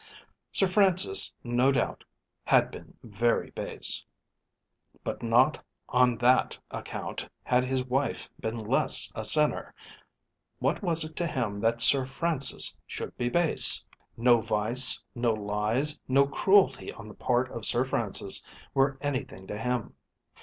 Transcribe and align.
Sir 0.51 0.65
Francis 0.67 1.31
no 1.43 1.71
doubt 1.71 2.03
had 2.43 2.71
been 2.71 2.97
very 3.03 3.51
base, 3.51 4.03
but 5.03 5.21
not 5.21 5.63
on 5.89 6.17
that 6.17 6.57
account 6.71 7.29
had 7.43 7.63
his 7.63 7.85
wife 7.85 8.27
been 8.39 8.57
less 8.65 9.11
a 9.13 9.23
sinner. 9.23 9.75
What 10.57 10.81
was 10.81 11.03
it 11.03 11.15
to 11.17 11.27
him 11.27 11.59
that 11.59 11.81
Sir 11.81 12.07
Francis 12.07 12.75
should 12.87 13.15
be 13.15 13.29
base? 13.29 13.85
No 14.17 14.41
vice, 14.41 15.03
no 15.13 15.33
lies, 15.35 16.01
no 16.07 16.25
cruelty 16.25 16.91
on 16.91 17.07
the 17.07 17.13
part 17.13 17.51
of 17.51 17.63
Sir 17.63 17.85
Francis 17.85 18.43
were 18.73 18.97
anything 19.03 19.45
to 19.45 19.55
him. 19.59 19.93